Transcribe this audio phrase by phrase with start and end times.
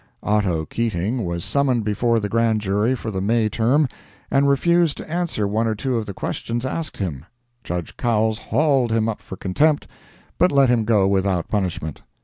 [0.23, 3.87] Otto Keating was summoned before the Grand Jury for the May term,
[4.31, 7.27] and refused to answer one or two of the questions asked him.
[7.63, 9.85] Judge Cowles hauled him up for contempt,
[10.39, 12.01] but let him go without punishment.